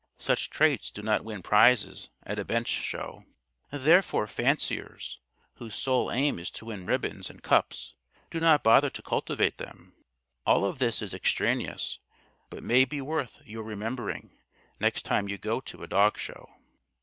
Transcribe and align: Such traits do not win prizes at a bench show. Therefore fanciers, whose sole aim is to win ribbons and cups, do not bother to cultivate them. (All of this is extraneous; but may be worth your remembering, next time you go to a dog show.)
Such 0.17 0.49
traits 0.49 0.89
do 0.89 1.03
not 1.03 1.23
win 1.23 1.43
prizes 1.43 2.09
at 2.23 2.39
a 2.39 2.43
bench 2.43 2.67
show. 2.69 3.23
Therefore 3.69 4.25
fanciers, 4.25 5.19
whose 5.57 5.75
sole 5.75 6.11
aim 6.11 6.39
is 6.39 6.49
to 6.57 6.65
win 6.65 6.87
ribbons 6.87 7.29
and 7.29 7.43
cups, 7.43 7.93
do 8.31 8.39
not 8.39 8.63
bother 8.63 8.89
to 8.89 9.01
cultivate 9.03 9.59
them. 9.59 9.93
(All 10.43 10.65
of 10.65 10.79
this 10.79 11.03
is 11.03 11.13
extraneous; 11.13 11.99
but 12.49 12.63
may 12.63 12.83
be 12.83 12.99
worth 12.99 13.41
your 13.45 13.61
remembering, 13.61 14.31
next 14.79 15.03
time 15.03 15.29
you 15.29 15.37
go 15.37 15.59
to 15.61 15.83
a 15.83 15.87
dog 15.87 16.17
show.) 16.17 16.49